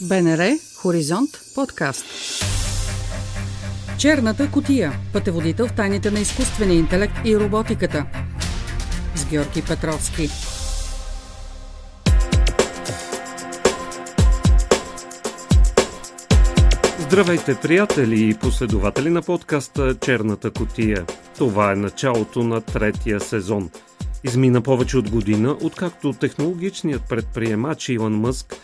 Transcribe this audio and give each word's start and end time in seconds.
БНР 0.00 0.58
Хоризонт 0.76 1.30
подкаст. 1.54 2.04
Черната 3.98 4.50
котия. 4.50 4.92
Пътеводител 5.12 5.68
в 5.68 5.72
тайните 5.72 6.10
на 6.10 6.20
изкуствения 6.20 6.78
интелект 6.78 7.12
и 7.24 7.36
роботиката. 7.36 8.06
С 9.14 9.24
Георги 9.24 9.62
Петровски. 9.68 10.28
Здравейте, 16.98 17.56
приятели 17.62 18.28
и 18.28 18.34
последователи 18.34 19.10
на 19.10 19.22
подкаста 19.22 19.94
Черната 19.94 20.50
котия. 20.50 21.06
Това 21.38 21.72
е 21.72 21.76
началото 21.76 22.44
на 22.44 22.60
третия 22.60 23.20
сезон. 23.20 23.70
Измина 24.24 24.60
повече 24.60 24.98
от 24.98 25.10
година, 25.10 25.56
откакто 25.62 26.12
технологичният 26.12 27.02
предприемач 27.08 27.88
Илон 27.88 28.20
Мъск 28.20 28.54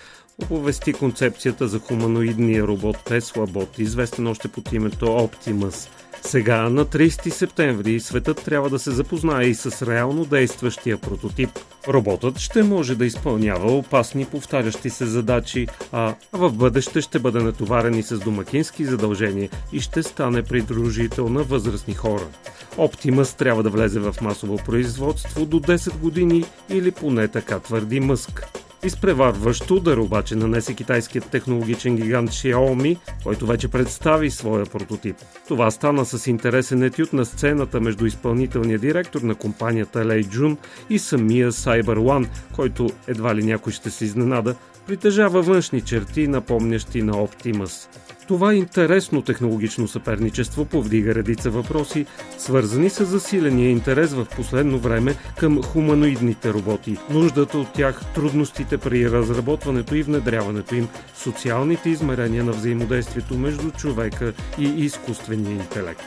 оповести 0.43 0.93
концепцията 0.93 1.69
за 1.69 1.79
хуманоидния 1.79 2.67
робот 2.67 2.97
Tesla 2.97 3.51
Bot, 3.51 3.79
известен 3.79 4.27
още 4.27 4.49
под 4.49 4.73
името 4.73 5.07
Optimus. 5.07 5.89
Сега, 6.23 6.69
на 6.69 6.87
30 6.87 7.29
септември, 7.29 8.01
светът 8.01 8.45
трябва 8.45 8.71
да 8.71 8.79
се 8.79 8.91
запознае 8.91 9.45
и 9.45 9.55
с 9.55 9.87
реално 9.87 10.25
действащия 10.25 10.99
прототип. 10.99 11.51
Роботът 11.89 12.39
ще 12.39 12.63
може 12.63 12.95
да 12.95 13.07
изпълнява 13.07 13.73
опасни 13.73 14.25
повтарящи 14.25 14.91
се 14.91 15.07
задачи, 15.07 15.67
а 15.93 16.15
в 16.33 16.53
бъдеще 16.53 17.01
ще 17.01 17.19
бъде 17.19 17.43
натоварен 17.43 17.99
и 17.99 18.03
с 18.03 18.19
домакински 18.19 18.85
задължения 18.85 19.51
и 19.73 19.81
ще 19.81 20.03
стане 20.03 20.43
придружител 20.43 21.29
на 21.29 21.43
възрастни 21.43 21.95
хора. 21.95 22.27
Оптимас 22.77 23.35
трябва 23.35 23.63
да 23.63 23.71
влезе 23.71 24.01
в 24.01 24.15
масово 24.23 24.57
производство 24.57 25.47
до 25.47 25.61
10 25.61 25.97
години 25.97 26.45
или 26.69 26.91
поне 26.91 27.29
така 27.29 27.59
твърди 27.59 28.01
Мъск. 28.01 28.47
Изпреварващ 28.85 29.71
удар 29.71 29.97
обаче 29.97 30.37
нанесе 30.37 30.75
китайският 30.75 31.31
технологичен 31.31 31.97
гигант 31.97 32.31
Xiaomi, 32.31 32.99
който 33.23 33.47
вече 33.47 33.69
представи 33.69 34.31
своя 34.31 34.67
прототип. 34.67 35.17
Това 35.49 35.71
стана 35.71 36.05
с 36.05 36.27
интересен 36.27 36.83
етюд 36.83 37.13
на 37.13 37.25
сцената 37.25 37.81
между 37.81 38.07
изпълнителния 38.07 38.79
директор 38.79 39.21
на 39.21 39.35
компанията 39.35 40.07
Лей 40.07 40.25
Джун 40.25 40.59
и 40.91 40.99
самия 40.99 41.53
Cyber 41.53 41.99
One, 41.99 42.29
който 42.55 42.91
едва 43.07 43.35
ли 43.35 43.45
някой 43.45 43.73
ще 43.73 43.91
се 43.91 44.05
изненада, 44.05 44.55
притежава 44.87 45.43
външни 45.43 45.81
черти, 45.81 46.29
напомнящи 46.29 47.03
на 47.03 47.13
Optimus. 47.13 47.89
Това 48.29 48.55
интересно 48.55 49.23
технологично 49.23 49.89
съперничество 49.89 50.65
повдига 50.65 51.15
редица 51.15 51.51
въпроси, 51.51 52.07
свързани 52.39 52.91
с 52.91 53.05
засиления 53.05 53.71
интерес 53.71 54.13
в 54.13 54.27
последно 54.37 54.79
време 54.79 55.17
към 55.39 55.63
хуманоидните 55.63 56.53
роботи, 56.53 56.97
нуждата 57.11 57.59
от 57.59 57.73
тях, 57.73 58.01
трудностите 58.15 58.79
при 58.79 59.11
разработването 59.11 59.95
и 59.95 60.03
внедряването 60.03 60.75
им, 60.75 60.89
социалните 61.15 61.91
измерения 61.91 62.45
на 62.45 62.53
взаимодействието 62.53 63.39
между 63.39 63.71
човека 63.71 64.33
и 64.59 64.65
изкуствения 64.65 65.53
интелект. 65.53 66.03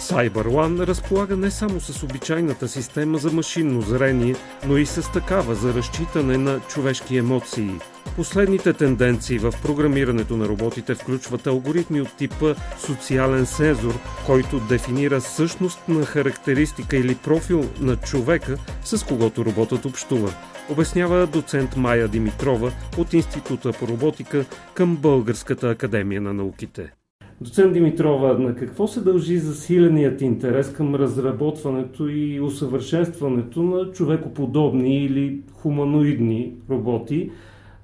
CyberOne 0.00 0.86
разполага 0.86 1.36
не 1.36 1.50
само 1.50 1.80
с 1.80 2.02
обичайната 2.02 2.68
система 2.68 3.18
за 3.18 3.32
машинно 3.32 3.80
зрение, 3.80 4.36
но 4.66 4.76
и 4.76 4.86
с 4.86 5.12
такава 5.12 5.54
за 5.54 5.74
разчитане 5.74 6.38
на 6.38 6.60
човешки 6.60 7.16
емоции. 7.16 7.70
Последните 8.16 8.72
тенденции 8.72 9.38
в 9.38 9.52
програмирането 9.62 10.36
на 10.36 10.48
роботите 10.48 10.94
включват 10.94 11.46
алгоритми 11.46 12.00
от 12.00 12.16
типа 12.16 12.54
социален 12.78 13.46
сензор, 13.46 13.94
който 14.26 14.60
дефинира 14.68 15.20
същност 15.20 15.88
на 15.88 16.04
характеристика 16.04 16.96
или 16.96 17.14
профил 17.24 17.64
на 17.80 17.96
човека, 17.96 18.56
с 18.84 19.06
когото 19.06 19.44
роботът 19.44 19.84
общува. 19.84 20.30
Обяснява 20.72 21.26
доцент 21.26 21.76
Майя 21.76 22.08
Димитрова 22.08 22.72
от 22.98 23.12
Института 23.12 23.72
по 23.72 23.88
роботика 23.88 24.44
към 24.74 24.96
Българската 24.96 25.70
академия 25.70 26.20
на 26.20 26.34
науките. 26.34 26.92
Доцент 27.40 27.72
Димитрова, 27.72 28.38
на 28.38 28.54
какво 28.54 28.88
се 28.88 29.00
дължи 29.00 29.38
засиленият 29.38 30.20
интерес 30.20 30.72
към 30.72 30.94
разработването 30.94 32.08
и 32.08 32.40
усъвършенстването 32.40 33.62
на 33.62 33.92
човекоподобни 33.92 35.04
или 35.04 35.40
хуманоидни 35.52 36.54
роботи? 36.70 37.30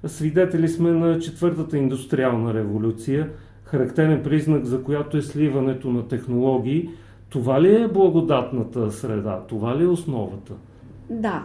Свидетели 0.05 0.69
сме 0.69 0.91
на 0.91 1.19
четвъртата 1.19 1.77
индустриална 1.77 2.53
революция, 2.53 3.29
характерен 3.63 4.23
признак 4.23 4.65
за 4.65 4.83
която 4.83 5.17
е 5.17 5.21
сливането 5.21 5.89
на 5.89 6.07
технологии. 6.07 6.89
Това 7.29 7.61
ли 7.61 7.81
е 7.81 7.87
благодатната 7.87 8.91
среда? 8.91 9.41
Това 9.47 9.77
ли 9.77 9.83
е 9.83 9.87
основата? 9.87 10.53
Да. 11.09 11.43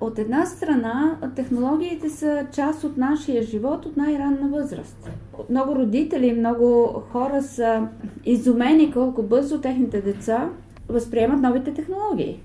От 0.00 0.18
една 0.18 0.46
страна, 0.46 1.18
технологиите 1.36 2.10
са 2.10 2.46
част 2.54 2.84
от 2.84 2.96
нашия 2.96 3.42
живот 3.42 3.86
от 3.86 3.96
най-ранна 3.96 4.48
възраст. 4.48 5.10
Много 5.50 5.76
родители, 5.76 6.32
много 6.32 6.92
хора 7.12 7.42
са 7.42 7.88
изумени 8.24 8.92
колко 8.92 9.22
бързо 9.22 9.60
техните 9.60 10.00
деца 10.00 10.50
възприемат 10.88 11.40
новите 11.40 11.74
технологии. 11.74 12.40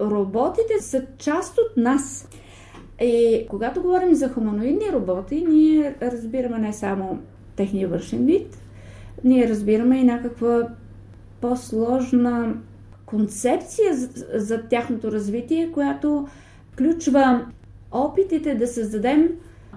Роботите 0.00 0.74
са 0.80 1.02
част 1.18 1.58
от 1.58 1.76
нас. 1.76 2.28
И 3.00 3.46
когато 3.50 3.82
говорим 3.82 4.14
за 4.14 4.28
хуманоидни 4.28 4.92
роботи, 4.92 5.46
ние 5.48 5.94
разбираме 6.02 6.58
не 6.58 6.72
само 6.72 7.18
техния 7.56 7.88
външен 7.88 8.26
вид, 8.26 8.58
ние 9.24 9.48
разбираме 9.48 9.98
и 9.98 10.04
някаква 10.04 10.68
по-сложна 11.40 12.54
концепция 13.06 13.94
за, 13.94 14.08
за 14.34 14.62
тяхното 14.62 15.12
развитие, 15.12 15.72
която 15.72 16.28
включва 16.72 17.46
опитите 17.92 18.54
да 18.54 18.66
създадем 18.66 19.28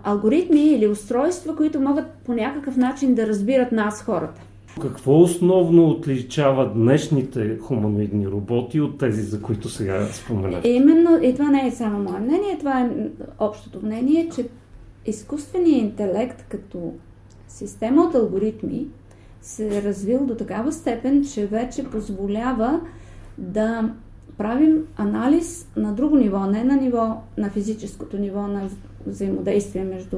алгоритми 0.04 0.62
или 0.62 0.88
устройства, 0.88 1.56
които 1.56 1.80
могат 1.80 2.12
по 2.12 2.34
някакъв 2.34 2.78
начин 2.78 3.16
да 3.16 3.28
разбират 3.28 3.72
нас, 3.72 4.02
хората. 4.02 4.42
Какво 4.80 5.22
основно 5.22 5.90
отличава 5.90 6.74
днешните 6.74 7.58
хуманоидни 7.62 8.28
роботи 8.28 8.82
от 8.82 8.98
тези, 8.98 9.22
за 9.22 9.42
които 9.42 9.70
сега 9.70 10.06
споменах? 10.06 10.62
Именно, 10.64 11.24
и 11.24 11.34
това 11.34 11.50
не 11.50 11.68
е 11.68 11.72
само 11.72 12.00
мое 12.00 12.20
мнение, 12.20 12.58
това 12.60 12.82
е 12.82 12.90
общото 13.40 13.86
мнение, 13.86 14.30
че 14.36 14.48
изкуственият 15.06 15.82
интелект 15.82 16.46
като 16.50 16.94
система 17.48 18.04
от 18.04 18.16
алгоритми 18.16 18.88
се 19.42 19.78
е 19.78 19.82
развил 19.82 20.26
до 20.26 20.36
такава 20.36 20.72
степен, 20.72 21.26
че 21.34 21.46
вече 21.46 21.84
позволява 21.84 22.82
да 23.38 23.90
правим 24.38 24.86
анализ 24.98 25.68
на 25.76 25.94
друго 25.94 26.16
ниво, 26.16 26.40
не 26.40 26.64
на 26.64 26.76
ниво 26.76 27.18
на 27.38 27.50
физическото 27.50 28.18
ниво 28.18 28.42
на 28.48 28.70
взаимодействие 29.06 29.84
между 29.84 30.18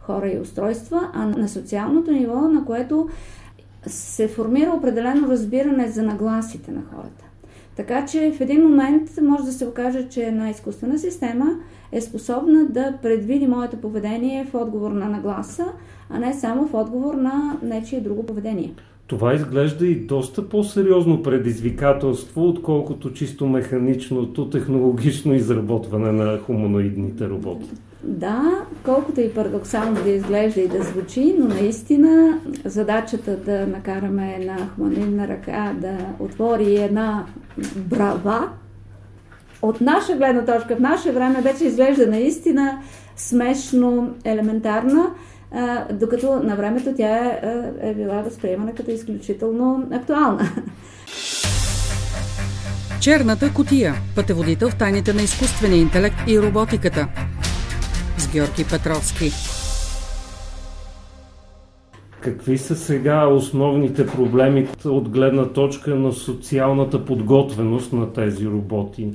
хора 0.00 0.28
и 0.30 0.38
устройства, 0.38 1.10
а 1.12 1.26
на 1.26 1.48
социалното 1.48 2.10
ниво, 2.10 2.40
на 2.40 2.64
което 2.64 3.08
се 3.86 4.28
формира 4.28 4.70
определено 4.70 5.28
разбиране 5.28 5.88
за 5.88 6.02
нагласите 6.02 6.70
на 6.70 6.82
хората. 6.92 7.24
Така 7.76 8.06
че 8.06 8.32
в 8.36 8.40
един 8.40 8.62
момент 8.62 9.10
може 9.22 9.44
да 9.44 9.52
се 9.52 9.66
окаже, 9.66 10.08
че 10.08 10.22
една 10.22 10.50
изкуствена 10.50 10.98
система 10.98 11.58
е 11.92 12.00
способна 12.00 12.66
да 12.66 12.94
предвиди 13.02 13.46
моето 13.46 13.76
поведение 13.76 14.44
в 14.44 14.54
отговор 14.54 14.90
на 14.90 15.08
нагласа, 15.08 15.66
а 16.10 16.18
не 16.18 16.34
само 16.34 16.68
в 16.68 16.74
отговор 16.74 17.14
на 17.14 17.58
нечие 17.62 18.00
друго 18.00 18.26
поведение. 18.26 18.74
Това 19.06 19.34
изглежда 19.34 19.86
и 19.86 19.94
доста 19.94 20.48
по-сериозно 20.48 21.22
предизвикателство, 21.22 22.48
отколкото 22.48 23.12
чисто 23.12 23.46
механичното 23.46 24.50
технологично 24.50 25.34
изработване 25.34 26.12
на 26.12 26.38
хуманоидните 26.38 27.28
роботи. 27.28 27.70
Да, 28.06 28.64
колкото 28.84 29.20
и 29.20 29.34
парадоксално 29.34 30.02
да 30.02 30.10
изглежда 30.10 30.60
и 30.60 30.68
да 30.68 30.82
звучи, 30.82 31.34
но 31.38 31.48
наистина 31.48 32.38
задачата 32.64 33.36
да 33.36 33.66
накараме 33.66 34.36
една 34.40 34.56
хуманоидна 34.74 35.28
ръка 35.28 35.72
да 35.80 35.96
отвори 36.18 36.76
една 36.76 37.26
брава, 37.76 38.48
от 39.62 39.80
наша 39.80 40.16
гледна 40.16 40.44
точка 40.44 40.76
в 40.76 40.80
наше 40.80 41.12
време 41.12 41.40
вече 41.40 41.64
изглежда 41.64 42.06
наистина 42.06 42.78
смешно, 43.16 44.14
елементарна, 44.24 45.06
докато 45.92 46.42
на 46.42 46.56
времето 46.56 46.94
тя 46.96 47.26
е, 47.26 47.40
е 47.80 47.94
била 47.94 48.22
възприемана 48.22 48.74
като 48.74 48.90
изключително 48.90 49.86
актуална. 49.92 50.50
Черната 53.00 53.52
котия. 53.54 53.94
Пътеводител 54.14 54.70
в 54.70 54.76
тайните 54.76 55.12
на 55.12 55.22
изкуствения 55.22 55.80
интелект 55.80 56.16
и 56.26 56.40
роботиката. 56.40 57.08
С 58.18 58.32
Георги 58.32 58.64
Петровски. 58.70 59.30
Какви 62.20 62.58
са 62.58 62.76
сега 62.76 63.26
основните 63.26 64.06
проблеми 64.06 64.68
от 64.84 65.08
гледна 65.08 65.44
точка 65.48 65.94
на 65.94 66.12
социалната 66.12 67.04
подготвеност 67.04 67.92
на 67.92 68.12
тези 68.12 68.46
роботи, 68.46 69.08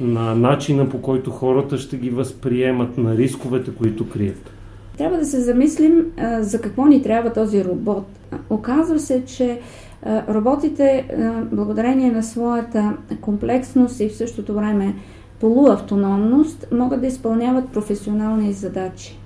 на 0.00 0.34
начина 0.34 0.88
по 0.88 1.02
който 1.02 1.30
хората 1.30 1.78
ще 1.78 1.96
ги 1.96 2.10
възприемат, 2.10 2.98
на 2.98 3.16
рисковете, 3.16 3.74
които 3.74 4.08
крият? 4.08 4.50
Трябва 4.98 5.18
да 5.18 5.24
се 5.24 5.40
замислим 5.40 6.04
а, 6.16 6.42
за 6.42 6.60
какво 6.60 6.86
ни 6.86 7.02
трябва 7.02 7.32
този 7.32 7.64
робот. 7.64 8.06
Оказва 8.50 8.98
се, 8.98 9.24
че 9.24 9.60
а, 10.02 10.34
роботите, 10.34 11.08
а, 11.18 11.44
благодарение 11.52 12.10
на 12.10 12.22
своята 12.22 12.96
комплексност 13.20 14.00
и 14.00 14.08
в 14.08 14.16
същото 14.16 14.54
време 14.54 14.94
полуавтономност, 15.44 16.66
могат 16.72 17.00
да 17.00 17.06
изпълняват 17.06 17.68
професионални 17.68 18.52
задачи. 18.52 19.18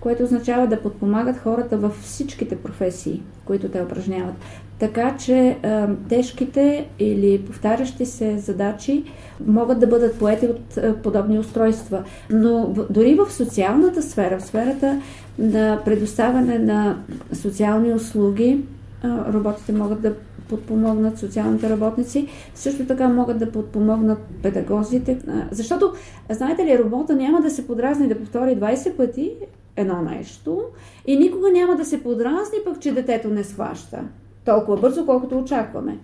което 0.00 0.22
означава 0.22 0.66
да 0.66 0.82
подпомагат 0.82 1.36
хората 1.38 1.76
във 1.76 1.96
всичките 2.02 2.56
професии, 2.56 3.22
които 3.44 3.68
те 3.68 3.82
упражняват. 3.82 4.34
Така 4.78 5.16
че 5.16 5.56
а, 5.62 5.88
тежките 6.08 6.88
или 6.98 7.42
повтарящи 7.46 8.06
се 8.06 8.38
задачи 8.38 9.04
могат 9.46 9.80
да 9.80 9.86
бъдат 9.86 10.18
поети 10.18 10.46
от 10.46 10.76
а, 10.76 10.94
подобни 11.02 11.38
устройства. 11.38 12.02
Но 12.30 12.66
в, 12.66 12.86
дори 12.90 13.14
в 13.14 13.32
социалната 13.32 14.02
сфера, 14.02 14.38
в 14.38 14.44
сферата 14.44 15.00
на 15.38 15.80
предоставяне 15.84 16.58
на 16.58 16.98
социални 17.32 17.94
услуги, 17.94 18.64
а, 19.02 19.32
роботите 19.32 19.72
могат 19.72 20.00
да 20.00 20.14
подпомогнат 20.48 21.18
социалните 21.18 21.70
работници, 21.70 22.28
също 22.54 22.86
така 22.86 23.08
могат 23.08 23.38
да 23.38 23.52
подпомогнат 23.52 24.18
педагозите. 24.42 25.18
Защото, 25.50 25.92
знаете 26.30 26.64
ли, 26.64 26.78
робота 26.78 27.16
няма 27.16 27.40
да 27.40 27.50
се 27.50 27.66
подразни 27.66 28.08
да 28.08 28.18
повтори 28.18 28.50
20 28.50 28.96
пъти 28.96 29.32
едно 29.76 30.02
нещо 30.02 30.62
и 31.06 31.16
никога 31.16 31.50
няма 31.50 31.76
да 31.76 31.84
се 31.84 32.02
подразни 32.02 32.58
пък, 32.64 32.80
че 32.80 32.92
детето 32.92 33.28
не 33.28 33.44
схваща 33.44 34.00
толкова 34.44 34.76
бързо, 34.76 35.06
колкото 35.06 35.38
очакваме. 35.38 35.98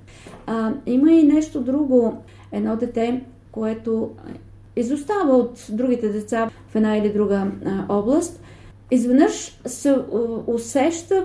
А, 0.46 0.72
има 0.86 1.12
и 1.12 1.22
нещо 1.22 1.60
друго. 1.60 2.22
Едно 2.52 2.76
дете, 2.76 3.24
което 3.52 4.10
изостава 4.76 5.36
от 5.36 5.66
другите 5.68 6.08
деца 6.08 6.50
в 6.68 6.76
една 6.76 6.96
или 6.96 7.12
друга 7.12 7.46
а, 7.66 7.84
област, 7.88 8.42
изведнъж 8.90 9.60
се 9.66 9.96
усеща 10.46 11.24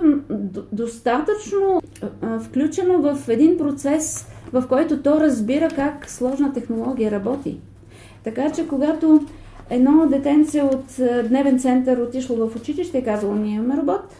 достатъчно 0.72 1.82
а, 2.22 2.38
включено 2.40 2.98
в 2.98 3.28
един 3.28 3.58
процес, 3.58 4.26
в 4.52 4.64
който 4.68 5.02
то 5.02 5.20
разбира 5.20 5.68
как 5.68 6.10
сложна 6.10 6.52
технология 6.52 7.10
работи. 7.10 7.60
Така 8.24 8.52
че, 8.52 8.68
когато 8.68 9.20
едно 9.70 10.06
детенце 10.06 10.62
от 10.62 10.84
дневен 11.28 11.58
център 11.58 11.98
отишло 11.98 12.36
в 12.36 12.56
училище 12.56 12.98
и 12.98 13.04
казало, 13.04 13.34
ние 13.34 13.54
имаме 13.54 13.76
робот, 13.76 14.14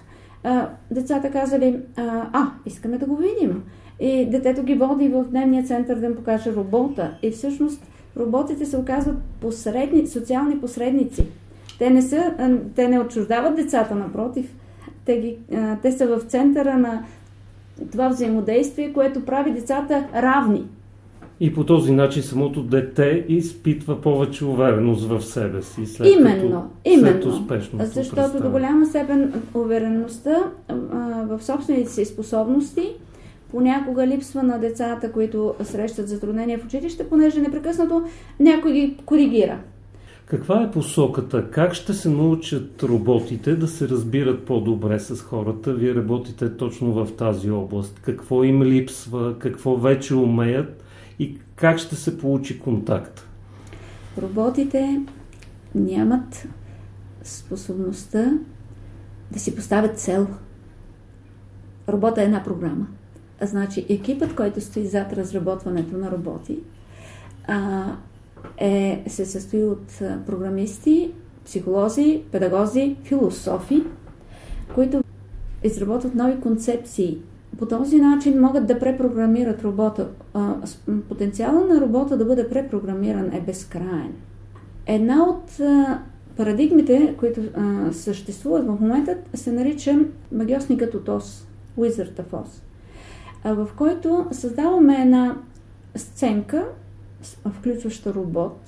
децата 0.90 1.30
казали, 1.30 1.80
а, 1.96 2.50
искаме 2.66 2.98
да 2.98 3.06
го 3.06 3.16
видим. 3.16 3.62
И 4.00 4.30
детето 4.30 4.62
ги 4.62 4.74
води 4.74 5.08
в 5.08 5.24
дневния 5.24 5.64
център 5.64 5.96
да 5.96 6.06
им 6.06 6.16
покаже 6.16 6.54
робота. 6.54 7.18
И 7.22 7.30
всъщност 7.30 7.82
роботите 8.16 8.66
се 8.66 8.76
оказват 8.76 9.16
посредни, 9.40 10.06
социални 10.06 10.60
посредници. 10.60 11.26
Те 11.78 11.90
не, 11.90 12.02
са, 12.02 12.34
те 12.74 12.88
не 12.88 13.00
отчуждават 13.00 13.56
децата, 13.56 13.94
напротив. 13.94 14.54
Те, 15.04 15.20
ги, 15.20 15.36
те 15.82 15.92
са 15.92 16.06
в 16.06 16.20
центъра 16.20 16.76
на 16.76 17.04
това 17.92 18.08
взаимодействие, 18.08 18.92
което 18.92 19.24
прави 19.24 19.52
децата 19.52 20.06
равни. 20.14 20.64
И 21.40 21.54
по 21.54 21.64
този 21.64 21.92
начин 21.92 22.22
самото 22.22 22.62
дете 22.62 23.24
изпитва 23.28 24.00
повече 24.00 24.44
увереност 24.44 25.08
в 25.08 25.22
себе 25.22 25.62
си. 25.62 25.86
След 25.86 26.08
именно, 26.18 26.50
като, 26.50 26.62
именно. 26.84 27.46
След 27.50 27.94
Защото 27.94 28.42
до 28.42 28.50
голяма 28.50 28.86
степен 28.86 29.42
увереността 29.54 30.36
а, 30.68 30.74
в 31.28 31.42
собствените 31.42 31.90
си 31.90 32.04
способности 32.04 32.92
понякога 33.50 34.06
липсва 34.06 34.42
на 34.42 34.58
децата, 34.58 35.12
които 35.12 35.54
срещат 35.62 36.08
затруднения 36.08 36.58
в 36.58 36.64
училище, 36.64 37.08
понеже 37.08 37.40
непрекъснато 37.40 38.04
някой 38.40 38.72
ги 38.72 38.96
коригира. 39.06 39.58
Каква 40.26 40.62
е 40.62 40.70
посоката? 40.70 41.50
Как 41.50 41.74
ще 41.74 41.94
се 41.94 42.10
научат 42.10 42.82
роботите 42.82 43.56
да 43.56 43.68
се 43.68 43.88
разбират 43.88 44.44
по-добре 44.44 45.00
с 45.00 45.22
хората? 45.22 45.74
Вие 45.74 45.94
работите 45.94 46.56
точно 46.56 46.92
в 46.92 47.16
тази 47.16 47.50
област. 47.50 48.00
Какво 48.02 48.44
им 48.44 48.62
липсва? 48.62 49.38
Какво 49.38 49.76
вече 49.76 50.14
умеят? 50.14 50.82
и 51.18 51.38
как 51.56 51.78
ще 51.78 51.96
се 51.96 52.18
получи 52.18 52.60
контакт? 52.60 53.28
Роботите 54.22 55.00
нямат 55.74 56.48
способността 57.22 58.32
да 59.32 59.38
си 59.38 59.56
поставят 59.56 59.98
цел. 59.98 60.28
Робота 61.88 62.22
е 62.22 62.24
една 62.24 62.44
програма. 62.44 62.86
А 63.40 63.46
значи 63.46 63.86
екипът, 63.88 64.34
който 64.34 64.60
стои 64.60 64.86
зад 64.86 65.12
разработването 65.12 65.98
на 65.98 66.10
роботи, 66.10 66.58
а, 67.48 67.84
е, 68.58 69.04
се 69.06 69.24
състои 69.24 69.64
от 69.64 69.86
програмисти, 70.26 71.12
психолози, 71.44 72.22
педагози, 72.32 72.96
философи, 73.04 73.84
които 74.74 75.02
изработват 75.64 76.14
нови 76.14 76.40
концепции 76.40 77.18
по 77.58 77.66
този 77.66 78.00
начин 78.00 78.40
могат 78.40 78.66
да 78.66 78.78
препрограмират 78.78 79.62
робота. 79.62 80.08
Потенциалът 81.08 81.68
на 81.68 81.80
робота 81.80 82.16
да 82.16 82.24
бъде 82.24 82.48
препрограмиран 82.48 83.32
е 83.32 83.40
безкрайен. 83.40 84.12
Една 84.86 85.24
от 85.24 85.60
парадигмите, 86.36 87.14
които 87.18 87.40
съществуват 87.92 88.66
в 88.66 88.80
момента, 88.80 89.16
се 89.34 89.52
нарича 89.52 89.98
магиосникът 90.32 90.94
от 90.94 91.08
Ос, 91.08 91.46
Wizard 91.78 92.22
of 92.22 92.30
Oz, 92.30 92.62
в 93.54 93.68
който 93.76 94.26
създаваме 94.32 95.02
една 95.02 95.36
сценка, 95.96 96.64
включваща 97.52 98.14
робот, 98.14 98.58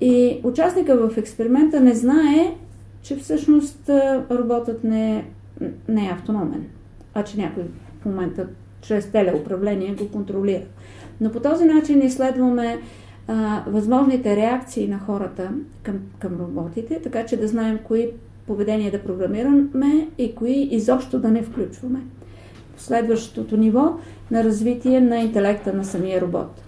и 0.00 0.40
участника 0.44 1.08
в 1.08 1.18
експеримента 1.18 1.80
не 1.80 1.94
знае, 1.94 2.56
че 3.02 3.16
всъщност 3.16 3.90
роботът 4.30 4.84
не, 4.84 5.24
не 5.88 6.06
е 6.06 6.12
автономен, 6.12 6.64
а 7.14 7.24
че 7.24 7.38
някой 7.38 7.62
в 8.00 8.04
момента 8.04 8.46
чрез 8.80 9.10
телеуправление 9.10 9.94
го 9.94 10.08
контролира. 10.08 10.64
Но 11.20 11.32
по 11.32 11.40
този 11.40 11.64
начин 11.64 12.02
изследваме 12.02 12.78
а, 13.28 13.64
възможните 13.66 14.36
реакции 14.36 14.88
на 14.88 14.98
хората 14.98 15.50
към, 15.82 15.98
към 16.18 16.36
роботите, 16.40 17.00
така 17.02 17.26
че 17.26 17.36
да 17.36 17.48
знаем 17.48 17.78
кои 17.84 18.10
поведения 18.46 18.90
да 18.90 19.02
програмираме 19.02 20.08
и 20.18 20.34
кои 20.34 20.68
изобщо 20.70 21.18
да 21.18 21.28
не 21.28 21.42
включваме. 21.42 22.00
Следващото 22.76 23.56
ниво 23.56 23.98
на 24.30 24.44
развитие 24.44 25.00
на 25.00 25.18
интелекта 25.18 25.72
на 25.72 25.84
самия 25.84 26.20
робот. 26.20 26.62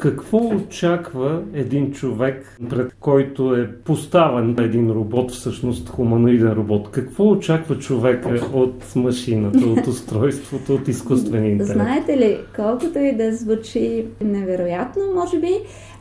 Какво 0.00 0.38
очаква 0.38 1.42
един 1.54 1.92
човек, 1.92 2.58
пред 2.70 2.94
който 3.00 3.54
е 3.54 3.72
поставен 3.84 4.56
един 4.58 4.90
робот, 4.90 5.30
всъщност 5.30 5.88
хуманоиден 5.88 6.52
робот? 6.52 6.90
Какво 6.90 7.30
очаква 7.30 7.78
човека 7.78 8.28
от 8.52 8.96
машината, 8.96 9.66
от 9.66 9.86
устройството, 9.86 10.74
от 10.74 10.88
изкуствения 10.88 11.52
интелект? 11.52 11.74
Знаете 11.74 12.18
ли, 12.18 12.38
колкото 12.56 12.98
и 12.98 13.16
да 13.16 13.36
звучи 13.36 14.06
невероятно, 14.20 15.02
може 15.14 15.40
би, 15.40 15.52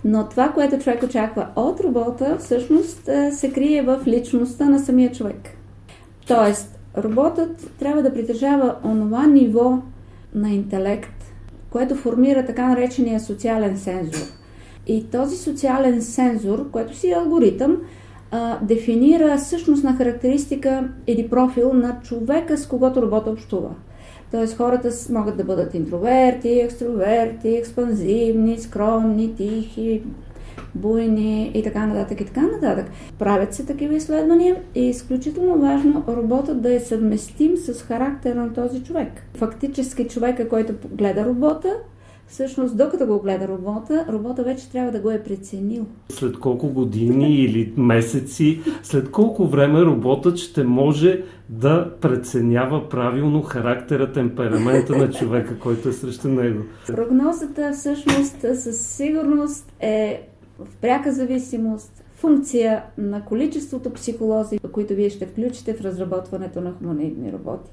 но 0.06 0.30
това, 0.30 0.50
което 0.50 0.80
човек 0.80 1.04
очаква 1.04 1.48
от 1.56 1.80
робота, 1.80 2.38
всъщност 2.40 3.08
е, 3.08 3.32
се 3.32 3.52
крие 3.52 3.82
в 3.82 4.00
личността 4.08 4.70
на 4.70 4.80
самия 4.80 5.12
човек. 5.12 5.50
Тоест, 6.28 6.80
роботът 6.98 7.72
трябва 7.80 8.02
да 8.02 8.14
притежава 8.14 8.76
онова 8.84 9.28
ниво 9.28 9.78
на 10.36 10.50
интелект, 10.50 11.19
което 11.70 11.96
формира 11.96 12.46
така 12.46 12.68
наречения 12.68 13.20
социален 13.20 13.78
сензор. 13.78 14.28
И 14.88 15.10
този 15.10 15.38
социален 15.38 16.02
сензор, 16.02 16.72
който 16.72 16.96
си 16.96 17.10
е 17.10 17.16
алгоритъм, 17.16 17.78
а, 18.32 18.60
дефинира 18.62 19.40
същностна 19.40 19.96
характеристика 19.96 20.90
или 21.08 21.30
профил 21.30 21.74
на 21.74 22.00
човека, 22.04 22.58
с 22.58 22.68
когото 22.68 23.02
робота 23.02 23.30
общува. 23.30 23.70
Тоест 24.32 24.58
хората 24.58 24.90
могат 25.10 25.38
да 25.38 25.44
бъдат 25.44 25.74
интроверти, 25.74 26.50
екстроверти, 26.50 27.50
експанзивни, 27.50 28.60
скромни, 28.60 29.36
тихи, 29.36 30.04
буйни 30.76 31.52
и 31.54 31.64
така 31.64 31.88
нататък 31.88 32.22
и 32.22 32.26
така 32.26 32.42
нататък. 32.42 32.92
Правят 33.20 33.54
се 33.54 33.66
такива 33.66 33.96
изследвания 33.96 34.56
и 34.76 34.80
е 34.80 34.90
изключително 34.90 35.60
важно 35.60 36.04
роботът 36.08 36.62
да 36.62 36.74
е 36.74 36.80
съвместим 36.80 37.58
с 37.58 37.82
характера 37.82 38.36
на 38.36 38.54
този 38.54 38.84
човек. 38.84 39.10
Фактически 39.36 40.08
човека, 40.08 40.50
който 40.50 40.74
гледа 40.92 41.26
робота, 41.26 41.74
всъщност 42.30 42.78
докато 42.78 43.06
го 43.06 43.20
гледа 43.20 43.48
робота, 43.48 44.06
робота 44.10 44.44
вече 44.44 44.72
трябва 44.72 44.92
да 44.92 45.00
го 45.00 45.12
е 45.12 45.24
преценил. 45.24 45.86
След 46.10 46.40
колко 46.40 46.68
години 46.68 47.36
или 47.36 47.74
месеци, 47.78 48.62
след 48.84 49.12
колко 49.12 49.48
време 49.48 49.82
роботът 49.82 50.38
ще 50.38 50.64
може 50.64 51.24
да 51.50 51.92
преценява 52.02 52.90
правилно 52.90 53.42
характера, 53.42 54.12
темперамента 54.12 54.98
на 54.98 55.12
човека, 55.12 55.60
който 55.60 55.90
е 55.90 55.94
срещу 55.94 56.28
него? 56.28 56.64
Прогнозата 56.88 57.72
всъщност 57.74 58.46
със 58.56 58.88
сигурност 58.88 59.74
е 59.80 60.22
в 60.60 60.68
пряка 60.82 61.12
зависимост, 61.12 62.04
функция 62.16 62.84
на 62.98 63.26
количеството 63.26 63.94
психолози, 63.94 64.60
които 64.72 64.94
вие 64.94 65.10
ще 65.10 65.26
включите 65.26 65.74
в 65.74 65.82
разработването 65.82 66.62
на 66.62 66.72
хуманоидни 66.72 67.32
роботи. 67.32 67.72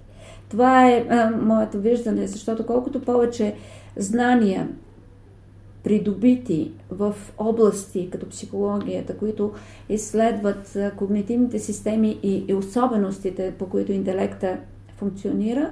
Това 0.48 0.90
е 0.90 1.06
а, 1.10 1.30
моето 1.30 1.80
виждане, 1.80 2.26
защото 2.26 2.66
колкото 2.66 3.02
повече 3.02 3.54
знания, 3.96 4.68
придобити 5.84 6.72
в 6.90 7.14
области 7.38 8.10
като 8.10 8.28
психологията, 8.28 9.16
които 9.16 9.52
изследват 9.88 10.76
когнитивните 10.96 11.58
системи 11.58 12.18
и, 12.22 12.44
и 12.48 12.54
особеностите, 12.54 13.54
по 13.58 13.66
които 13.66 13.92
интелекта 13.92 14.58
функционира, 14.96 15.70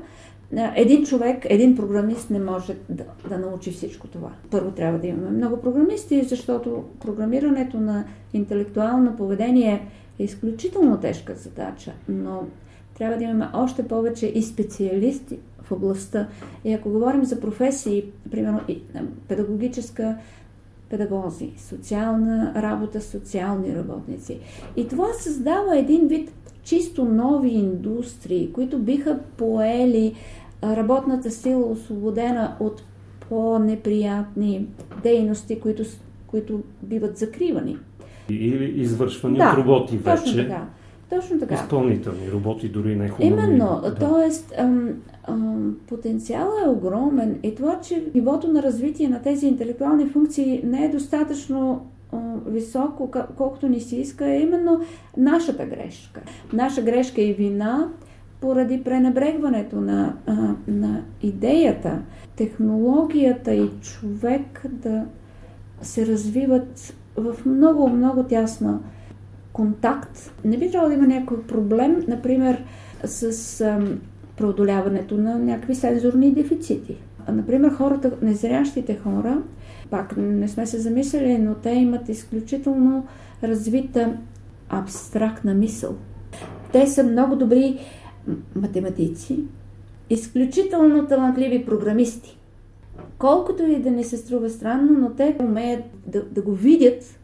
един 0.76 1.04
човек, 1.04 1.46
един 1.48 1.76
програмист 1.76 2.30
не 2.30 2.38
може 2.38 2.76
да, 2.88 3.04
да 3.28 3.38
научи 3.38 3.70
всичко 3.70 4.08
това. 4.08 4.30
Първо 4.50 4.70
трябва 4.70 4.98
да 4.98 5.06
имаме 5.06 5.30
много 5.30 5.60
програмисти, 5.60 6.24
защото 6.24 6.84
програмирането 7.00 7.80
на 7.80 8.04
интелектуално 8.32 9.16
поведение 9.16 9.88
е 10.18 10.24
изключително 10.24 11.00
тежка 11.00 11.34
задача, 11.34 11.92
но 12.08 12.42
трябва 12.98 13.16
да 13.16 13.24
имаме 13.24 13.48
още 13.52 13.88
повече 13.88 14.26
и 14.26 14.42
специалисти 14.42 15.38
в 15.62 15.72
областта. 15.72 16.28
И 16.64 16.72
ако 16.72 16.90
говорим 16.90 17.24
за 17.24 17.40
професии, 17.40 18.04
примерно 18.30 18.60
педагогическа, 19.28 20.16
педагози, 20.88 21.52
социална 21.58 22.52
работа, 22.56 23.00
социални 23.00 23.76
работници. 23.76 24.38
И 24.76 24.88
това 24.88 25.12
създава 25.12 25.78
един 25.78 26.08
вид 26.08 26.30
чисто 26.64 27.04
нови 27.04 27.48
индустрии, 27.48 28.52
които 28.52 28.78
биха 28.78 29.18
поели 29.36 30.14
работната 30.62 31.30
сила, 31.30 31.66
освободена 31.66 32.56
от 32.60 32.82
по-неприятни 33.28 34.66
дейности, 35.02 35.60
които, 35.60 35.84
които 36.26 36.60
биват 36.82 37.18
закривани. 37.18 37.76
Или 38.30 38.80
извършвани 38.80 39.38
да, 39.38 39.50
от 39.50 39.58
роботи 39.58 39.96
вече. 39.96 40.22
Точно 40.22 40.42
така. 40.42 40.66
Точно 41.10 41.40
така. 41.40 41.54
Изпълнителни 41.54 42.30
роботи, 42.32 42.68
дори 42.68 42.96
не 42.96 43.08
хубави. 43.08 43.32
Именно, 43.32 43.80
да. 43.82 43.94
т.е. 43.94 44.30
потенциалът 45.88 46.66
е 46.66 46.68
огромен 46.68 47.38
и 47.42 47.54
това, 47.54 47.80
че 47.80 48.04
нивото 48.14 48.48
на 48.48 48.62
развитие 48.62 49.08
на 49.08 49.22
тези 49.22 49.46
интелектуални 49.46 50.06
функции 50.06 50.60
не 50.64 50.84
е 50.84 50.88
достатъчно 50.88 51.86
високо, 52.46 53.10
колкото 53.36 53.68
ни 53.68 53.80
се 53.80 53.96
иска, 53.96 54.26
е 54.26 54.40
именно 54.40 54.80
нашата 55.16 55.66
грешка. 55.66 56.20
Наша 56.52 56.82
грешка 56.82 57.20
и 57.20 57.32
вина 57.32 57.88
поради 58.40 58.84
пренебрегването 58.84 59.80
на, 59.80 60.14
на 60.68 61.02
идеята, 61.22 61.98
технологията 62.36 63.54
и 63.54 63.70
човек 63.82 64.62
да 64.68 65.04
се 65.82 66.06
развиват 66.06 66.94
в 67.16 67.36
много, 67.46 67.88
много 67.88 68.22
тясна 68.22 68.80
контакт. 69.52 70.32
Не 70.44 70.58
би 70.58 70.70
трябвало 70.70 70.88
да 70.88 70.94
има 70.94 71.06
някой 71.06 71.42
проблем, 71.42 72.04
например, 72.08 72.64
с 73.04 73.60
ам, 73.60 74.00
преодоляването 74.36 75.16
на 75.16 75.38
някакви 75.38 75.74
сензорни 75.74 76.32
дефицити. 76.32 76.96
Например, 77.32 77.70
хората, 77.70 78.12
незрящите 78.22 78.98
хора, 78.98 79.42
пак 79.90 80.16
не 80.16 80.48
сме 80.48 80.66
се 80.66 80.78
замисляли, 80.78 81.38
но 81.38 81.54
те 81.54 81.70
имат 81.70 82.08
изключително 82.08 83.06
развита 83.42 84.16
абстрактна 84.68 85.54
мисъл. 85.54 85.96
Те 86.72 86.86
са 86.86 87.04
много 87.04 87.36
добри 87.36 87.78
математици, 88.56 89.44
изключително 90.10 91.06
талантливи 91.06 91.66
програмисти. 91.66 92.38
Колкото 93.18 93.62
и 93.62 93.78
да 93.78 93.90
не 93.90 94.04
се 94.04 94.16
струва 94.16 94.50
странно, 94.50 94.98
но 94.98 95.10
те 95.10 95.36
умеят 95.40 95.84
да, 96.06 96.24
да 96.24 96.42
го 96.42 96.52
видят 96.52 97.20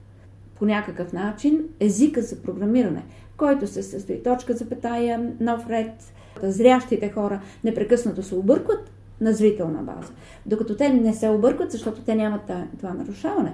по 0.54 0.66
някакъв 0.66 1.12
начин 1.12 1.64
езика 1.80 2.22
за 2.22 2.42
програмиране, 2.42 3.04
който 3.36 3.66
се 3.66 3.82
състои 3.82 4.22
точка 4.22 4.52
за 4.52 4.68
петая, 4.68 5.32
нов 5.40 5.70
ред. 5.70 6.12
Зрящите 6.42 7.10
хора 7.10 7.40
непрекъснато 7.64 8.22
се 8.22 8.34
объркват 8.34 8.90
на 9.20 9.32
зрителна 9.32 9.82
база, 9.82 10.12
докато 10.46 10.76
те 10.76 10.88
не 10.88 11.14
се 11.14 11.28
объркват, 11.28 11.72
защото 11.72 12.00
те 12.00 12.14
нямат 12.14 12.50
това 12.78 12.94
нарушаване. 12.94 13.52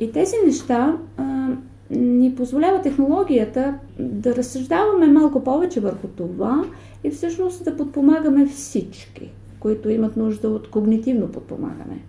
И 0.00 0.12
тези 0.12 0.36
неща 0.46 0.96
а, 1.16 1.48
ни 1.90 2.34
позволява 2.34 2.82
технологията 2.82 3.74
да 3.98 4.36
разсъждаваме 4.36 5.06
малко 5.06 5.44
повече 5.44 5.80
върху 5.80 6.06
това 6.06 6.64
и 7.04 7.10
всъщност 7.10 7.64
да 7.64 7.76
подпомагаме 7.76 8.46
всички, 8.46 9.28
които 9.60 9.90
имат 9.90 10.16
нужда 10.16 10.48
от 10.48 10.70
когнитивно 10.70 11.28
подпомагане. 11.28 12.04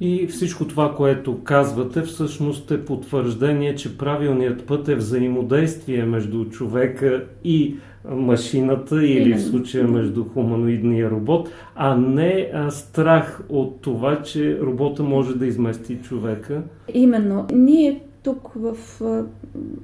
И 0.00 0.26
всичко 0.26 0.66
това, 0.66 0.94
което 0.96 1.42
казвате, 1.44 2.02
всъщност 2.02 2.70
е 2.70 2.84
потвърждение, 2.84 3.74
че 3.74 3.98
правилният 3.98 4.66
път 4.66 4.88
е 4.88 4.94
взаимодействие 4.94 6.04
между 6.04 6.44
човека 6.44 7.24
и 7.44 7.76
машината 8.10 9.06
или 9.06 9.34
в 9.34 9.42
случая 9.42 9.88
между 9.88 10.24
хуманоидния 10.24 11.10
робот, 11.10 11.48
а 11.74 11.96
не 11.96 12.50
а, 12.54 12.70
страх 12.70 13.42
от 13.48 13.80
това, 13.80 14.22
че 14.22 14.60
робота 14.60 15.02
може 15.02 15.34
да 15.34 15.46
измести 15.46 15.96
човека. 15.96 16.62
Именно. 16.94 17.46
Ние 17.52 18.00
тук 18.22 18.52
в, 18.56 18.76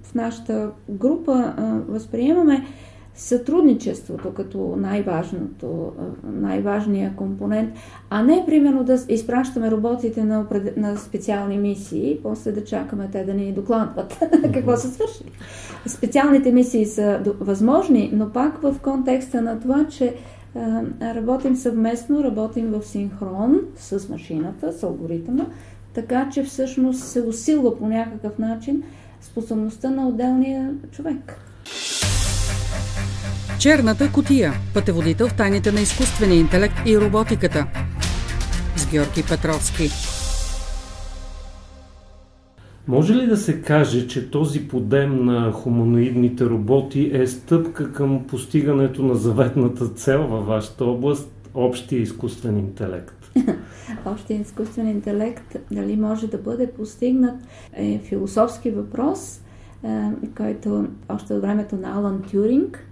в 0.03 0.15
нашата 0.15 0.71
група 0.89 1.55
възприемаме 1.89 2.67
сътрудничеството 3.19 4.35
като 4.35 4.75
най-важното, 4.77 5.93
най-важния 6.33 7.17
компонент, 7.17 7.71
а 8.11 8.23
не 8.23 8.45
примерно 8.47 8.85
да 8.85 8.99
изпращаме 9.09 9.71
роботите 9.71 10.25
на, 10.25 10.47
на 10.77 10.97
специални 10.97 11.59
мисии 11.59 12.11
и 12.11 12.23
после 12.23 12.53
да 12.53 12.65
чакаме 12.65 13.09
те 13.13 13.25
да 13.25 13.35
ни 13.35 13.53
докладват 13.53 14.19
какво 14.55 14.77
са 14.77 14.89
свършили. 14.89 15.31
Специалните 15.87 16.53
мисии 16.53 16.87
са 16.87 17.21
възможни, 17.41 18.11
но 18.15 18.33
пак 18.33 18.63
в 18.63 18.77
контекста 18.83 19.43
на 19.43 19.61
това, 19.61 19.87
че 19.89 20.15
работим 21.03 21.57
съвместно, 21.57 22.25
работим 22.25 22.67
в 22.67 22.87
синхрон 22.87 23.61
с 23.77 24.09
машината, 24.09 24.73
с 24.73 24.83
алгоритъма, 24.83 25.47
така 25.95 26.31
че 26.33 26.43
всъщност 26.43 27.05
се 27.05 27.23
усилва 27.23 27.79
по 27.79 27.89
някакъв 27.89 28.39
начин 28.39 28.83
способността 29.21 29.91
на 29.91 30.09
отделния 30.09 30.75
човек. 30.91 31.41
Черната 33.61 34.13
котия– 34.13 34.53
пътеводител 34.75 35.29
в 35.29 35.37
тайните 35.37 35.73
на 35.73 35.81
изкуствения 35.81 36.39
интелект 36.39 36.75
и 36.87 36.99
роботиката. 36.99 37.67
С 38.77 38.91
Георги 38.91 39.23
Петровски. 39.29 39.89
Може 42.89 43.15
ли 43.15 43.27
да 43.27 43.37
се 43.37 43.63
каже, 43.63 44.09
че 44.09 44.31
този 44.31 44.69
подем 44.69 45.25
на 45.25 45.53
хуманоидните 45.53 46.45
роботи 46.45 47.11
е 47.15 47.27
стъпка 47.27 47.93
към 47.93 48.27
постигането 48.27 49.03
на 49.03 49.15
заветната 49.15 49.89
цел 49.89 50.27
във 50.27 50.47
вашата 50.47 50.85
област– 50.85 51.31
общия 51.55 52.03
изкуствен 52.03 52.59
интелект? 52.59 53.31
Общия 54.07 54.41
изкуствен 54.41 54.89
интелект 54.89 55.57
дали 55.71 55.97
може 55.97 56.27
да 56.27 56.39
бъде 56.39 56.73
постигнат 56.73 57.37
е 57.73 58.01
философски 58.05 58.71
въпрос, 58.71 59.41
е, 59.85 60.11
който 60.37 60.87
още 61.09 61.35
от 61.35 61.43
времето 61.43 61.77
на 61.77 61.97
Алан 61.97 62.23
Тюринг 62.31 62.85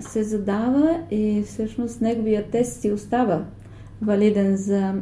се 0.00 0.22
задава 0.22 1.00
и 1.10 1.42
всъщност 1.46 2.00
неговия 2.00 2.44
тест 2.50 2.80
си 2.80 2.92
остава 2.92 3.44
валиден 4.02 4.56
за 4.56 4.94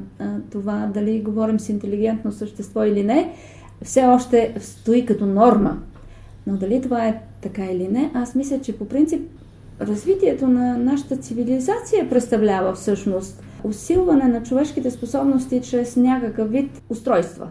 това 0.51 0.91
дали 0.95 1.21
говорим 1.21 1.61
с 1.61 1.69
интелигентно 1.69 2.33
същество 2.33 2.85
или 2.85 3.05
не, 3.05 3.33
все 3.83 4.05
още 4.05 4.55
стои 4.61 5.07
като 5.07 5.27
норма. 5.27 5.79
Но 6.47 6.57
дали 6.57 6.83
това 6.83 7.07
е 7.07 7.21
така 7.43 7.65
или 7.65 7.89
не, 7.89 8.11
аз 8.15 8.35
мисля, 8.35 8.61
че 8.61 8.79
по 8.79 8.89
принцип 8.89 9.31
развитието 9.81 10.49
на 10.49 10.79
нашата 10.79 11.17
цивилизация 11.17 12.11
представлява 12.11 12.75
всъщност 12.75 13.43
усилване 13.65 14.25
на 14.25 14.43
човешките 14.43 14.91
способности 14.91 15.63
чрез 15.63 15.97
някакъв 15.97 16.51
вид 16.51 16.83
устройства. 16.89 17.49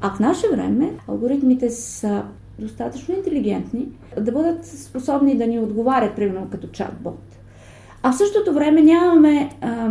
А 0.00 0.10
в 0.10 0.20
наше 0.20 0.46
време 0.52 0.90
алгоритмите 1.08 1.70
са 1.70 2.22
достатъчно 2.58 3.14
интелигентни, 3.14 3.88
да 4.20 4.32
бъдат 4.32 4.66
способни 4.66 5.36
да 5.36 5.46
ни 5.46 5.58
отговарят, 5.58 6.16
примерно 6.16 6.48
като 6.50 6.66
чатбот. 6.66 7.20
А 8.02 8.12
в 8.12 8.16
същото 8.16 8.52
време 8.52 8.82
нямаме 8.82 9.50
а, 9.60 9.90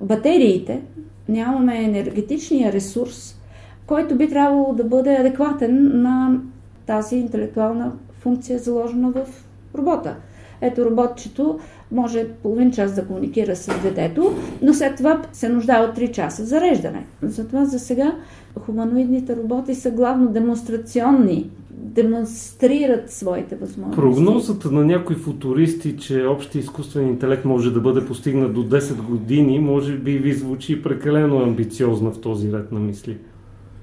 батериите, 0.00 0.80
нямаме 1.28 1.84
енергетичния 1.84 2.72
ресурс, 2.72 3.40
който 3.86 4.16
би 4.16 4.28
трябвало 4.28 4.72
да 4.72 4.84
бъде 4.84 5.16
адекватен 5.16 6.02
на 6.02 6.40
тази 6.86 7.16
интелектуална 7.16 7.92
функция, 8.20 8.58
заложена 8.58 9.10
в 9.10 9.26
робота. 9.74 10.16
Ето 10.60 10.84
роботчето 10.84 11.58
може 11.92 12.28
половин 12.28 12.72
час 12.72 12.94
да 12.94 13.06
комуникира 13.06 13.56
с 13.56 13.82
детето, 13.82 14.34
но 14.62 14.74
след 14.74 14.96
това 14.96 15.22
се 15.32 15.48
нуждае 15.48 15.80
от 15.80 15.96
3 15.96 16.10
часа 16.10 16.44
зареждане. 16.44 17.06
Затова 17.22 17.64
за 17.64 17.78
сега 17.78 18.14
хуманоидните 18.60 19.36
роботи 19.36 19.74
са 19.74 19.90
главно 19.90 20.28
демонстрационни 20.28 21.50
демонстрират 21.94 23.10
своите 23.10 23.56
възможности. 23.56 24.00
Прогнозата 24.00 24.70
на 24.70 24.84
някои 24.84 25.16
футуристи, 25.16 25.96
че 25.96 26.26
общия 26.26 26.60
изкуствен 26.60 27.08
интелект 27.08 27.44
може 27.44 27.72
да 27.72 27.80
бъде 27.80 28.06
постигнат 28.06 28.54
до 28.54 28.64
10 28.64 29.02
години, 29.02 29.58
може 29.58 29.98
би 29.98 30.18
ви 30.18 30.32
звучи 30.32 30.82
прекалено 30.82 31.42
амбициозна 31.42 32.10
в 32.10 32.20
този 32.20 32.52
ред 32.52 32.72
на 32.72 32.80
мисли. 32.80 33.16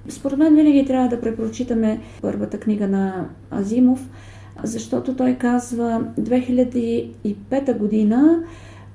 Според 0.09 0.37
мен 0.37 0.55
винаги 0.55 0.85
трябва 0.85 1.09
да 1.09 1.21
препрочитаме 1.21 2.01
първата 2.21 2.59
книга 2.59 2.87
на 2.87 3.29
Азимов, 3.51 4.09
защото 4.63 5.15
той 5.15 5.33
казва 5.33 6.03
2005 6.19 7.77
година 7.77 8.43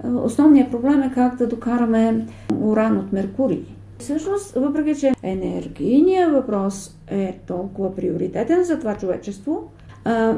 основният 0.05 0.71
проблем 0.71 1.03
е 1.03 1.13
как 1.15 1.37
да 1.37 1.47
докараме 1.47 2.27
уран 2.61 2.99
от 2.99 3.13
Меркурий. 3.13 3.63
Всъщност, 4.01 4.55
въпреки 4.55 5.01
че 5.01 5.13
енергийният 5.23 6.33
въпрос 6.33 6.99
е 7.09 7.39
толкова 7.47 7.95
приоритетен 7.95 8.65
за 8.65 8.79
това 8.79 8.95
човечество, 8.95 9.71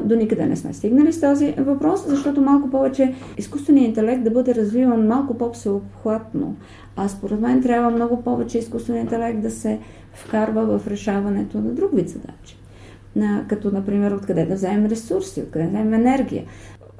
до 0.03 0.15
никъде 0.15 0.45
не 0.45 0.55
сме 0.55 0.73
стигнали 0.73 1.13
с 1.13 1.21
този 1.21 1.51
въпрос, 1.51 2.07
защото 2.07 2.41
малко 2.41 2.69
повече 2.69 3.15
изкуственият 3.37 3.87
интелект 3.87 4.23
да 4.23 4.31
бъде 4.31 4.55
развиван 4.55 5.07
малко 5.07 5.37
по-всеобхватно. 5.37 6.55
А 6.95 7.07
според 7.07 7.39
мен 7.39 7.61
трябва 7.61 7.91
много 7.91 8.23
повече 8.23 8.57
изкуственият 8.57 9.11
интелект 9.11 9.41
да 9.41 9.51
се 9.51 9.79
вкарва 10.13 10.79
в 10.79 10.87
решаването 10.87 11.57
на 11.57 11.69
друг 11.69 11.95
вид 11.95 12.09
задачи. 12.09 12.57
на, 13.15 13.45
като 13.49 13.71
например 13.71 14.11
откъде 14.11 14.45
да 14.45 14.55
вземем 14.55 14.85
ресурси, 14.85 15.41
откъде 15.41 15.63
да 15.65 15.69
вземем 15.69 15.93
енергия. 15.93 16.43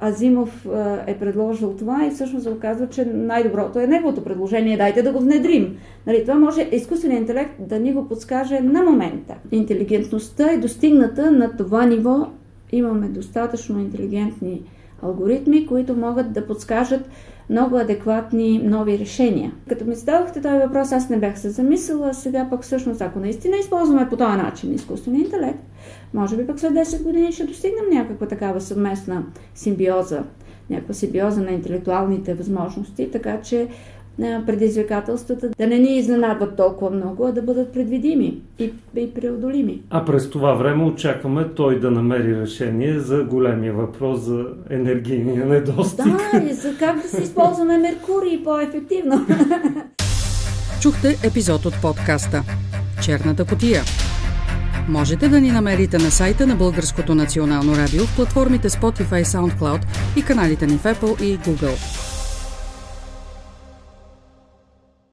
Азимов 0.02 0.66
е 1.06 1.16
предложил 1.18 1.76
това 1.76 2.06
и 2.06 2.10
всъщност 2.10 2.46
оказва, 2.46 2.88
че 2.88 3.04
най-доброто 3.04 3.78
е 3.78 3.86
неговото 3.86 4.24
предложение. 4.24 4.76
Дайте 4.76 5.02
да 5.02 5.12
го 5.12 5.18
внедрим. 5.18 5.76
Нали, 6.06 6.22
това 6.22 6.34
може 6.34 6.68
изкуственият 6.72 7.20
интелект 7.20 7.52
да 7.58 7.78
ни 7.78 7.92
го 7.92 8.08
подскаже 8.08 8.60
на 8.60 8.82
момента. 8.82 9.34
Интелигентността 9.52 10.52
е 10.52 10.58
достигната 10.58 11.30
на 11.30 11.56
това 11.56 11.86
ниво. 11.86 12.26
Имаме 12.72 13.08
достатъчно 13.08 13.80
интелигентни 13.80 14.62
алгоритми, 15.02 15.66
които 15.66 15.96
могат 15.96 16.32
да 16.32 16.46
подскажат 16.46 17.08
много 17.50 17.76
адекватни 17.76 18.58
нови 18.58 18.98
решения. 18.98 19.52
Като 19.68 19.84
ми 19.84 19.94
зададохте 19.94 20.40
този 20.40 20.58
въпрос, 20.58 20.92
аз 20.92 21.08
не 21.10 21.16
бях 21.18 21.38
се 21.38 21.50
замислила, 21.50 22.14
сега 22.14 22.46
пък 22.50 22.62
всъщност, 22.62 23.00
ако 23.00 23.18
наистина 23.18 23.56
използваме 23.56 24.08
по 24.08 24.16
този 24.16 24.36
начин 24.36 24.74
изкуствения 24.74 25.24
интелект, 25.24 25.58
може 26.14 26.36
би 26.36 26.46
пък 26.46 26.60
след 26.60 26.72
10 26.72 27.02
години 27.02 27.32
ще 27.32 27.44
достигнем 27.44 27.84
някаква 27.90 28.28
такава 28.28 28.60
съвместна 28.60 29.22
симбиоза, 29.54 30.22
някаква 30.70 30.94
симбиоза 30.94 31.42
на 31.42 31.50
интелектуалните 31.50 32.34
възможности, 32.34 33.10
така 33.10 33.40
че 33.40 33.68
предизвикателствата 34.46 35.48
да 35.58 35.66
не 35.66 35.78
ни 35.78 35.98
изненадват 35.98 36.56
толкова 36.56 36.90
много, 36.90 37.26
а 37.26 37.32
да 37.32 37.42
бъдат 37.42 37.72
предвидими 37.72 38.40
и, 38.58 38.72
и 38.96 39.14
преодолими. 39.14 39.80
А 39.90 40.04
през 40.04 40.30
това 40.30 40.52
време 40.52 40.84
очакваме 40.84 41.48
той 41.56 41.80
да 41.80 41.90
намери 41.90 42.40
решение 42.40 42.98
за 42.98 43.24
големия 43.24 43.72
въпрос 43.72 44.20
за 44.20 44.46
енергийния 44.70 45.46
недостиг. 45.46 46.06
Да, 46.06 46.42
и 46.50 46.52
за 46.52 46.76
как 46.78 47.02
да 47.02 47.08
се 47.08 47.22
използваме 47.22 47.78
Меркурий 47.78 48.44
по-ефективно. 48.44 49.26
Чухте 50.80 51.18
епизод 51.24 51.66
от 51.66 51.74
подкаста 51.82 52.42
Черната 53.02 53.44
котия. 53.44 53.82
Можете 54.88 55.28
да 55.28 55.40
ни 55.40 55.50
намерите 55.50 55.98
на 55.98 56.10
сайта 56.10 56.46
на 56.46 56.56
Българското 56.56 57.14
национално 57.14 57.76
радио 57.76 58.04
в 58.04 58.16
платформите 58.16 58.68
Spotify, 58.68 59.24
SoundCloud 59.24 59.80
и 60.16 60.22
каналите 60.22 60.66
ни 60.66 60.78
в 60.78 60.82
Apple 60.82 61.22
и 61.22 61.38
Google. 61.38 62.13